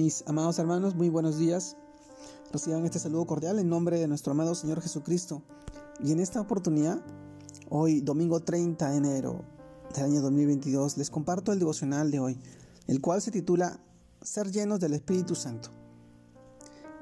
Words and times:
Mis 0.00 0.24
amados 0.26 0.58
hermanos, 0.58 0.94
muy 0.94 1.10
buenos 1.10 1.36
días. 1.36 1.76
Reciban 2.50 2.86
este 2.86 2.98
saludo 2.98 3.26
cordial 3.26 3.58
en 3.58 3.68
nombre 3.68 3.98
de 3.98 4.08
nuestro 4.08 4.32
amado 4.32 4.54
Señor 4.54 4.80
Jesucristo. 4.80 5.42
Y 6.02 6.10
en 6.10 6.20
esta 6.20 6.40
oportunidad, 6.40 7.02
hoy 7.68 8.00
domingo 8.00 8.40
30 8.40 8.92
de 8.92 8.96
enero 8.96 9.44
del 9.94 10.04
año 10.04 10.22
2022, 10.22 10.96
les 10.96 11.10
comparto 11.10 11.52
el 11.52 11.58
devocional 11.58 12.10
de 12.10 12.18
hoy, 12.18 12.40
el 12.86 13.02
cual 13.02 13.20
se 13.20 13.30
titula 13.30 13.78
Ser 14.22 14.50
llenos 14.50 14.80
del 14.80 14.94
Espíritu 14.94 15.34
Santo. 15.34 15.68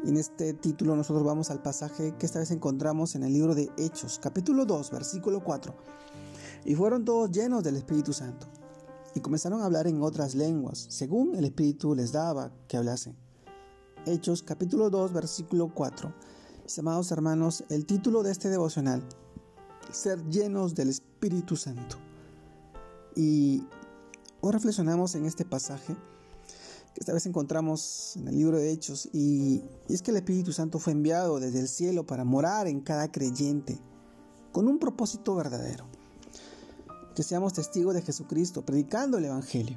Y 0.02 0.08
en 0.08 0.16
este 0.16 0.52
título 0.52 0.96
nosotros 0.96 1.24
vamos 1.24 1.52
al 1.52 1.62
pasaje 1.62 2.16
que 2.18 2.26
esta 2.26 2.40
vez 2.40 2.50
encontramos 2.50 3.14
en 3.14 3.22
el 3.22 3.32
libro 3.32 3.54
de 3.54 3.70
Hechos, 3.76 4.18
capítulo 4.20 4.64
2, 4.64 4.90
versículo 4.90 5.44
4. 5.44 5.72
Y 6.64 6.74
fueron 6.74 7.04
todos 7.04 7.30
llenos 7.30 7.62
del 7.62 7.76
Espíritu 7.76 8.12
Santo 8.12 8.48
y 9.18 9.20
comenzaron 9.20 9.62
a 9.62 9.64
hablar 9.64 9.88
en 9.88 10.00
otras 10.00 10.36
lenguas, 10.36 10.86
según 10.90 11.34
el 11.34 11.44
Espíritu 11.44 11.92
les 11.92 12.12
daba 12.12 12.52
que 12.68 12.76
hablasen. 12.76 13.16
Hechos 14.06 14.44
capítulo 14.44 14.90
2 14.90 15.12
versículo 15.12 15.74
4. 15.74 16.14
Mis 16.62 16.78
amados 16.78 17.10
hermanos, 17.10 17.64
el 17.68 17.84
título 17.84 18.22
de 18.22 18.30
este 18.30 18.48
devocional, 18.48 19.02
Ser 19.90 20.24
llenos 20.28 20.76
del 20.76 20.90
Espíritu 20.90 21.56
Santo. 21.56 21.96
Y 23.16 23.64
hoy 24.40 24.52
reflexionamos 24.52 25.16
en 25.16 25.24
este 25.24 25.44
pasaje 25.44 25.96
que 26.94 27.00
esta 27.00 27.12
vez 27.12 27.26
encontramos 27.26 28.14
en 28.18 28.28
el 28.28 28.36
libro 28.36 28.58
de 28.58 28.70
Hechos 28.70 29.08
y, 29.12 29.64
y 29.88 29.94
es 29.94 30.00
que 30.00 30.12
el 30.12 30.18
Espíritu 30.18 30.52
Santo 30.52 30.78
fue 30.78 30.92
enviado 30.92 31.40
desde 31.40 31.58
el 31.58 31.66
cielo 31.66 32.06
para 32.06 32.22
morar 32.22 32.68
en 32.68 32.80
cada 32.82 33.10
creyente 33.10 33.80
con 34.52 34.68
un 34.68 34.78
propósito 34.78 35.34
verdadero 35.34 35.97
que 37.18 37.24
seamos 37.24 37.52
testigos 37.52 37.94
de 37.94 38.02
Jesucristo, 38.02 38.64
predicando 38.64 39.18
el 39.18 39.24
Evangelio. 39.24 39.76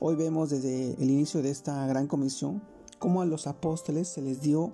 Hoy 0.00 0.16
vemos 0.16 0.48
desde 0.48 0.94
el 0.94 1.10
inicio 1.10 1.42
de 1.42 1.50
esta 1.50 1.86
gran 1.86 2.06
comisión 2.06 2.62
cómo 2.98 3.20
a 3.20 3.26
los 3.26 3.46
apóstoles 3.46 4.08
se 4.08 4.22
les 4.22 4.40
dio 4.40 4.72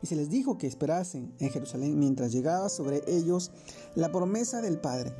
y 0.00 0.06
se 0.06 0.14
les 0.14 0.30
dijo 0.30 0.58
que 0.58 0.68
esperasen 0.68 1.34
en 1.40 1.50
Jerusalén 1.50 1.98
mientras 1.98 2.30
llegaba 2.30 2.68
sobre 2.68 3.02
ellos 3.08 3.50
la 3.96 4.12
promesa 4.12 4.62
del 4.62 4.78
Padre, 4.78 5.12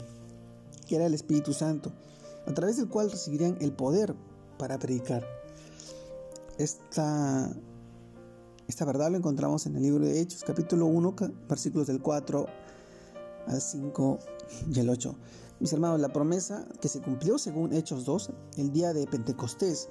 que 0.86 0.94
era 0.94 1.06
el 1.06 1.14
Espíritu 1.14 1.52
Santo, 1.52 1.90
a 2.46 2.54
través 2.54 2.76
del 2.76 2.88
cual 2.88 3.10
recibirían 3.10 3.58
el 3.60 3.72
poder 3.72 4.14
para 4.58 4.78
predicar. 4.78 5.26
Esta, 6.58 7.50
esta 8.68 8.84
verdad 8.84 9.10
lo 9.10 9.16
encontramos 9.16 9.66
en 9.66 9.74
el 9.74 9.82
libro 9.82 10.04
de 10.04 10.20
Hechos, 10.20 10.44
capítulo 10.44 10.86
1, 10.86 11.16
versículos 11.48 11.88
del 11.88 12.00
4 12.00 12.46
al 13.48 13.60
5 13.60 14.18
y 14.72 14.78
el 14.78 14.90
8. 14.90 15.16
Mis 15.58 15.72
hermanos, 15.72 16.00
la 16.00 16.10
promesa 16.10 16.66
que 16.82 16.88
se 16.88 17.00
cumplió 17.00 17.38
según 17.38 17.72
Hechos 17.72 18.04
2, 18.04 18.30
el 18.58 18.72
día 18.72 18.92
de 18.92 19.06
Pentecostés, 19.06 19.88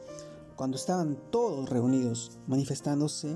cuando 0.56 0.78
estaban 0.78 1.18
todos 1.32 1.68
reunidos 1.68 2.38
manifestándose, 2.46 3.36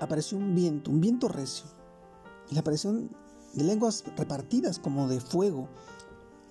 apareció 0.00 0.38
un 0.38 0.54
viento, 0.54 0.92
un 0.92 1.00
viento 1.00 1.26
recio, 1.26 1.66
y 2.50 2.54
la 2.54 2.60
aparición 2.60 3.10
de 3.54 3.64
lenguas 3.64 4.04
repartidas 4.16 4.78
como 4.78 5.08
de 5.08 5.20
fuego, 5.20 5.68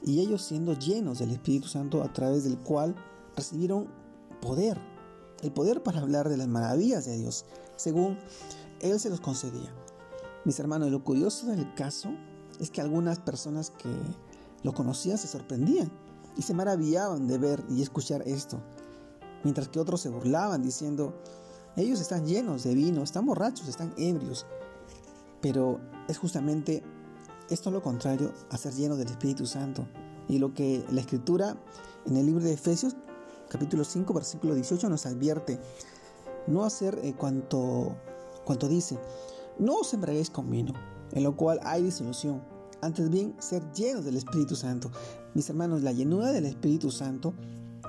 y 0.01 0.19
ellos 0.19 0.41
siendo 0.41 0.77
llenos 0.77 1.19
del 1.19 1.31
Espíritu 1.31 1.69
Santo 1.69 2.03
a 2.03 2.11
través 2.11 2.43
del 2.43 2.59
cual 2.59 2.95
recibieron 3.37 3.87
poder, 4.41 4.81
el 5.41 5.53
poder 5.53 5.81
para 5.81 6.01
hablar 6.01 6.27
de 6.27 6.35
las 6.35 6.49
maravillas 6.49 7.05
de 7.05 7.17
Dios, 7.17 7.45
según 7.77 8.19
Él 8.81 8.99
se 8.99 9.09
los 9.09 9.21
concedía. 9.21 9.73
Mis 10.43 10.59
hermanos, 10.59 10.91
lo 10.91 11.05
curioso 11.05 11.47
del 11.47 11.73
caso 11.73 12.09
es 12.59 12.69
que 12.69 12.81
algunas 12.81 13.19
personas 13.19 13.71
que 13.71 13.89
lo 14.63 14.73
conocían 14.73 15.17
se 15.17 15.27
sorprendían 15.27 15.91
y 16.37 16.41
se 16.41 16.53
maravillaban 16.53 17.27
de 17.27 17.37
ver 17.37 17.63
y 17.69 17.81
escuchar 17.81 18.23
esto, 18.27 18.59
mientras 19.43 19.67
que 19.67 19.79
otros 19.79 20.01
se 20.01 20.09
burlaban 20.09 20.63
diciendo, 20.63 21.13
ellos 21.75 21.99
están 21.99 22.25
llenos 22.25 22.63
de 22.63 22.73
vino, 22.73 23.03
están 23.03 23.25
borrachos, 23.25 23.67
están 23.67 23.93
ebrios. 23.97 24.45
Pero 25.41 25.79
es 26.07 26.17
justamente 26.17 26.83
esto 27.49 27.71
lo 27.71 27.81
contrario 27.81 28.31
a 28.49 28.57
ser 28.57 28.73
lleno 28.73 28.95
del 28.95 29.09
Espíritu 29.09 29.45
Santo. 29.45 29.87
Y 30.29 30.37
lo 30.37 30.53
que 30.53 30.85
la 30.91 31.01
Escritura 31.01 31.57
en 32.05 32.15
el 32.15 32.25
libro 32.25 32.43
de 32.43 32.53
Efesios, 32.53 32.95
capítulo 33.49 33.83
5, 33.83 34.13
versículo 34.13 34.55
18, 34.55 34.89
nos 34.89 35.05
advierte, 35.05 35.59
no 36.47 36.63
hacer 36.63 36.99
eh, 37.03 37.13
cuanto, 37.13 37.95
cuanto 38.45 38.67
dice, 38.67 38.97
no 39.59 39.79
os 39.79 39.93
embriaguéis 39.93 40.29
con 40.29 40.49
vino 40.49 40.73
en 41.13 41.23
lo 41.23 41.35
cual 41.35 41.59
hay 41.63 41.83
disolución. 41.83 42.41
Antes 42.81 43.09
bien, 43.09 43.35
ser 43.39 43.63
llenos 43.71 44.03
del 44.03 44.17
Espíritu 44.17 44.55
Santo. 44.55 44.91
Mis 45.33 45.49
hermanos, 45.49 45.83
la 45.83 45.93
llenura 45.93 46.31
del 46.31 46.45
Espíritu 46.45 46.91
Santo, 46.91 47.33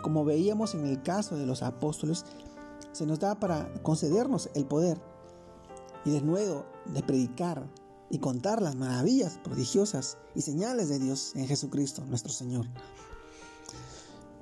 como 0.02 0.24
veíamos 0.24 0.74
en 0.74 0.86
el 0.86 1.02
caso 1.02 1.36
de 1.36 1.46
los 1.46 1.62
apóstoles, 1.62 2.24
se 2.92 3.06
nos 3.06 3.18
da 3.18 3.40
para 3.40 3.72
concedernos 3.82 4.50
el 4.54 4.66
poder 4.66 5.00
y 6.04 6.10
desnudo 6.10 6.66
de 6.86 7.02
predicar 7.02 7.68
y 8.10 8.18
contar 8.18 8.62
las 8.62 8.76
maravillas 8.76 9.38
prodigiosas 9.42 10.18
y 10.34 10.42
señales 10.42 10.88
de 10.88 11.00
Dios 11.00 11.32
en 11.34 11.48
Jesucristo, 11.48 12.04
nuestro 12.06 12.32
Señor. 12.32 12.66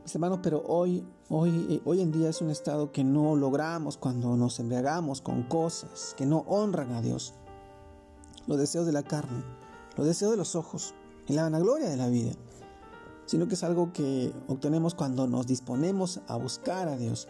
Mis 0.03 0.15
hermanos, 0.15 0.41
pero 0.42 0.62
hoy, 0.66 1.06
hoy, 1.28 1.81
hoy 1.84 2.00
en 2.00 2.10
día 2.10 2.28
es 2.28 2.42
un 2.42 2.50
estado 2.50 2.91
que 2.91 3.04
no 3.04 3.37
logramos 3.37 3.97
cuando 3.97 4.37
nos 4.37 4.59
embriagamos 4.59 5.22
con 5.22 5.44
cosas 5.44 6.15
que 6.19 6.26
no 6.26 6.38
honran 6.48 6.92
a 6.92 7.00
Dios 7.00 7.34
los 8.47 8.58
deseos 8.58 8.86
de 8.86 8.92
la 8.92 9.03
carne, 9.03 9.42
los 9.97 10.06
deseos 10.06 10.32
de 10.32 10.36
los 10.36 10.56
ojos 10.56 10.94
y 11.28 11.34
la 11.34 11.44
vanagloria 11.44 11.88
de 11.88 11.97
la 11.97 12.08
vida, 12.08 12.32
sino 13.26 13.48
que 13.48 13.54
es 13.54 13.62
algo 13.62 13.92
que 13.92 14.32
obtenemos 14.48 14.94
cuando 14.94 15.26
nos 15.26 15.47
disponemos 15.47 16.20
a 16.26 16.36
buscar 16.36 16.88
a 16.88 16.97
Dios, 16.97 17.28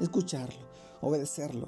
escucharlo, 0.00 0.60
obedecerlo, 1.00 1.66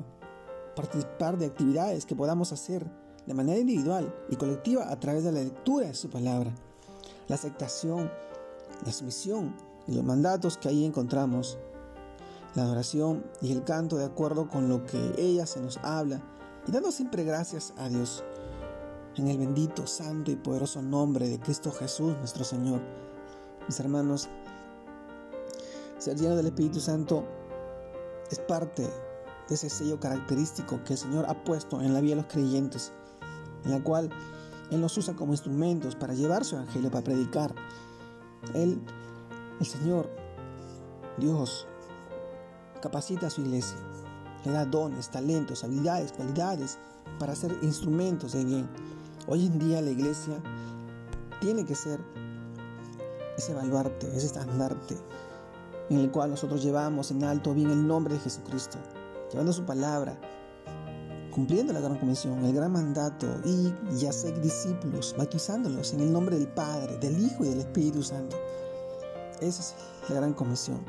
participar 0.77 1.39
de 1.39 1.47
actividades 1.47 2.07
que 2.07 2.17
podamos 2.17 2.53
hacer 2.53 2.87
de 3.27 3.35
manera 3.35 3.59
individual 3.59 4.15
y 4.29 4.37
colectiva 4.37 4.91
a 4.91 5.01
través 5.01 5.25
de 5.25 5.33
la 5.33 5.43
lectura 5.43 5.87
de 5.87 5.95
su 5.95 6.11
palabra, 6.11 6.55
la 7.29 7.37
aceptación, 7.37 8.11
la 8.85 8.93
sumisión 8.93 9.55
y 9.87 9.93
los 9.93 10.05
mandatos 10.05 10.59
que 10.59 10.69
ahí 10.69 10.85
encontramos, 10.85 11.59
la 12.55 12.63
adoración 12.63 13.25
y 13.41 13.53
el 13.53 13.65
canto 13.65 13.97
de 13.97 14.05
acuerdo 14.05 14.49
con 14.49 14.69
lo 14.69 14.85
que 14.87 15.15
ella 15.19 15.47
se 15.47 15.61
nos 15.61 15.79
habla 15.79 16.23
y 16.67 16.73
dando 16.73 16.93
siempre 16.93 17.25
gracias 17.25 17.73
a 17.77 17.89
Dios 17.89 18.23
en 19.17 19.29
el 19.29 19.39
bendito, 19.39 19.87
santo 19.87 20.31
y 20.31 20.37
poderoso 20.37 20.83
nombre 20.83 21.29
de 21.29 21.39
Cristo 21.39 21.71
Jesús 21.71 22.17
nuestro 22.19 22.45
Señor. 22.45 22.81
Mis 23.67 23.79
hermanos, 23.81 24.29
ser 25.99 26.19
lleno 26.19 26.37
del 26.37 26.47
Espíritu 26.47 26.81
Santo 26.81 27.25
es 28.31 28.39
parte 28.41 28.83
de 28.83 29.55
ese 29.55 29.71
sello 29.71 30.01
característico 30.01 30.83
que 30.85 30.95
el 30.95 30.99
Señor 30.99 31.27
ha 31.29 31.45
puesto 31.45 31.81
en 31.81 31.95
la 31.95 32.01
vida 32.01 32.17
de 32.17 32.23
los 32.23 32.33
creyentes, 32.33 32.93
en 33.65 33.71
la 33.71 33.83
cual 33.83 34.11
Él 34.71 34.81
nos 34.81 34.97
usa 34.99 35.15
como 35.15 35.33
instrumentos 35.33 35.95
para 35.95 36.15
llevar 36.15 36.45
su 36.45 36.57
evangelio, 36.57 36.91
para 36.91 37.05
predicar. 37.05 37.55
Él, 38.55 38.81
el 39.61 39.67
Señor, 39.67 40.11
Dios, 41.19 41.67
capacita 42.83 43.29
a 43.29 43.31
su 43.31 43.43
iglesia, 43.43 43.79
le 44.45 44.53
da 44.53 44.65
dones, 44.65 45.09
talentos, 45.11 45.65
habilidades, 45.65 46.13
cualidades 46.13 46.79
para 47.19 47.35
ser 47.35 47.57
instrumentos 47.63 48.33
de 48.33 48.45
bien. 48.45 48.69
Hoy 49.27 49.47
en 49.47 49.59
día 49.59 49.81
la 49.81 49.91
iglesia 49.91 50.35
tiene 51.41 51.65
que 51.65 51.75
ser 51.75 51.99
ese 53.39 53.55
baluarte, 53.55 54.07
ese 54.15 54.27
estandarte 54.27 54.97
en 55.91 55.99
el 55.99 56.11
cual 56.11 56.31
nosotros 56.31 56.63
llevamos 56.63 57.11
en 57.11 57.25
alto 57.25 57.55
bien 57.55 57.71
el 57.71 57.87
nombre 57.87 58.15
de 58.15 58.21
Jesucristo, 58.21 58.79
llevando 59.31 59.53
su 59.53 59.65
palabra, 59.65 60.19
cumpliendo 61.31 61.73
la 61.73 61.81
gran 61.81 61.99
comisión, 61.99 62.45
el 62.45 62.55
gran 62.55 62.73
mandato 62.73 63.27
y 63.45 63.73
ya 63.97 64.13
ser 64.13 64.41
discípulos, 64.41 65.15
bautizándolos 65.17 65.93
en 65.95 66.01
el 66.01 66.13
nombre 66.13 66.39
del 66.39 66.49
Padre, 66.49 66.99
del 66.99 67.19
Hijo 67.19 67.45
y 67.45 67.49
del 67.49 67.61
Espíritu 67.61 68.03
Santo. 68.03 68.37
Esa 69.41 69.63
es 69.63 69.75
la 70.09 70.17
gran 70.17 70.33
comisión. 70.33 70.81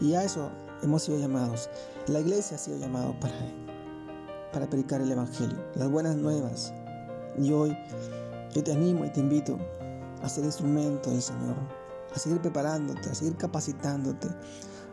Y 0.00 0.14
a 0.14 0.24
eso 0.24 0.50
hemos 0.82 1.02
sido 1.02 1.18
llamados. 1.18 1.68
La 2.06 2.20
iglesia 2.20 2.56
ha 2.56 2.60
sido 2.60 2.76
llamada 2.78 3.18
para, 3.18 3.34
para 4.52 4.68
predicar 4.68 5.00
el 5.00 5.10
Evangelio, 5.10 5.58
las 5.74 5.90
buenas 5.90 6.16
nuevas, 6.16 6.72
y 7.40 7.52
hoy 7.52 7.76
yo 8.54 8.62
te 8.62 8.72
animo 8.72 9.04
y 9.04 9.10
te 9.10 9.20
invito 9.20 9.58
a 10.22 10.28
ser 10.28 10.44
instrumento 10.44 11.10
del 11.10 11.22
Señor, 11.22 11.56
a 12.14 12.18
seguir 12.18 12.40
preparándote, 12.40 13.10
a 13.10 13.14
seguir 13.14 13.36
capacitándote, 13.36 14.28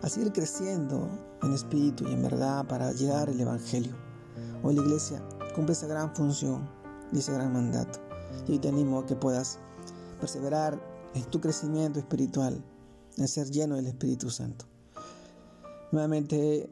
a 0.02 0.10
seguir 0.10 0.32
creciendo 0.32 1.10
en 1.42 1.54
espíritu 1.54 2.08
y 2.08 2.14
en 2.14 2.22
verdad 2.22 2.66
para 2.68 2.92
llegar 2.92 3.30
al 3.30 3.40
Evangelio. 3.40 3.96
Hoy 4.64 4.76
la 4.76 4.82
iglesia 4.82 5.22
cumple 5.56 5.74
esa 5.74 5.88
gran 5.88 6.14
función 6.16 6.70
y 7.12 7.20
ese 7.20 7.34
gran 7.34 7.54
mandato. 7.54 8.00
Y 8.48 8.54
hoy 8.54 8.60
te 8.60 8.68
animo 8.68 9.00
a 9.00 9.06
que 9.06 9.16
puedas 9.16 9.60
perseverar 10.20 10.80
en 11.14 11.24
tu 11.26 11.40
crecimiento 11.40 12.00
espiritual, 12.00 12.64
en 13.18 13.28
ser 13.28 13.50
lleno 13.50 13.76
del 13.76 13.88
Espíritu 13.88 14.30
Santo. 14.30 14.66
Nuevamente 15.92 16.70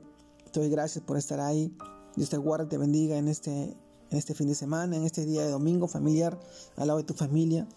te 0.51 0.59
doy 0.59 0.69
gracias 0.69 1.03
por 1.03 1.17
estar 1.17 1.39
ahí. 1.39 1.75
Dios 2.15 2.29
te 2.29 2.37
guarde 2.37 2.65
te 2.65 2.77
bendiga 2.77 3.17
en 3.17 3.27
este 3.27 3.75
en 4.13 4.19
este 4.19 4.35
fin 4.35 4.47
de 4.47 4.53
semana, 4.53 4.95
en 4.95 5.05
este 5.05 5.25
día 5.25 5.41
de 5.41 5.49
domingo 5.49 5.87
familiar, 5.87 6.39
al 6.77 6.87
lado 6.87 6.99
de 6.99 7.03
tu 7.03 7.15
familia, 7.15 7.67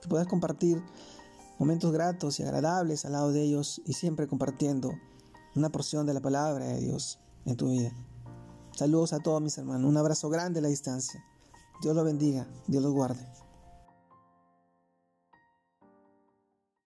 que 0.00 0.08
puedas 0.08 0.26
compartir 0.26 0.82
momentos 1.58 1.92
gratos 1.92 2.40
y 2.40 2.42
agradables 2.42 3.04
al 3.04 3.12
lado 3.12 3.30
de 3.30 3.42
ellos 3.42 3.82
y 3.84 3.92
siempre 3.92 4.26
compartiendo 4.26 4.94
una 5.54 5.70
porción 5.70 6.06
de 6.06 6.14
la 6.14 6.20
palabra 6.20 6.64
de 6.64 6.80
Dios 6.80 7.18
en 7.44 7.56
tu 7.56 7.68
vida. 7.68 7.92
Saludos 8.74 9.12
a 9.12 9.18
todos 9.18 9.42
mis 9.42 9.58
hermanos. 9.58 9.86
Un 9.86 9.98
abrazo 9.98 10.30
grande 10.30 10.60
a 10.60 10.62
la 10.62 10.68
distancia. 10.68 11.22
Dios 11.82 11.94
los 11.94 12.06
bendiga. 12.06 12.48
Dios 12.66 12.82
los 12.82 12.92
guarde. 12.92 13.26